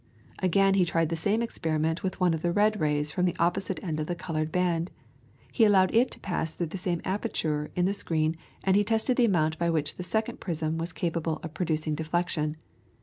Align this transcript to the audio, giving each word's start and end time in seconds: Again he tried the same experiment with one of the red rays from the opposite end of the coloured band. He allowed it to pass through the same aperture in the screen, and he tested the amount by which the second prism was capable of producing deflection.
Again 0.39 0.73
he 0.73 0.83
tried 0.83 1.09
the 1.09 1.15
same 1.15 1.43
experiment 1.43 2.01
with 2.01 2.19
one 2.19 2.33
of 2.33 2.41
the 2.41 2.51
red 2.51 2.79
rays 2.81 3.11
from 3.11 3.25
the 3.25 3.35
opposite 3.37 3.79
end 3.83 3.99
of 3.99 4.07
the 4.07 4.15
coloured 4.15 4.51
band. 4.51 4.89
He 5.51 5.63
allowed 5.63 5.93
it 5.93 6.09
to 6.09 6.19
pass 6.19 6.55
through 6.55 6.65
the 6.73 6.77
same 6.79 7.03
aperture 7.05 7.69
in 7.75 7.85
the 7.85 7.93
screen, 7.93 8.35
and 8.63 8.75
he 8.75 8.83
tested 8.83 9.15
the 9.15 9.25
amount 9.25 9.59
by 9.59 9.69
which 9.69 9.97
the 9.97 10.03
second 10.03 10.39
prism 10.39 10.79
was 10.79 10.91
capable 10.91 11.39
of 11.43 11.53
producing 11.53 11.93
deflection. 11.93 12.57